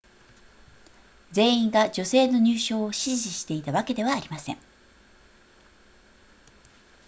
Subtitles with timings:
[1.31, 4.57] 全員が女性の入賞を支持していたわけではありません